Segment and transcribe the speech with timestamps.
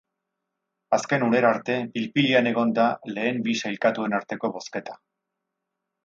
[0.95, 2.85] Azken unera arte pil-pilean egon da
[3.17, 4.97] lehen bi sailkatuen arteko bozketa.